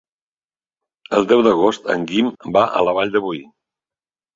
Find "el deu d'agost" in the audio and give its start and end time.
1.19-1.95